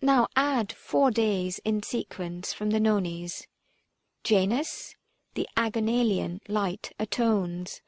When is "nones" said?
2.78-3.48